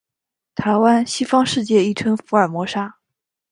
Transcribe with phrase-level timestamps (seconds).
[0.55, 2.97] 台湾，西方世界亦称福尔摩沙。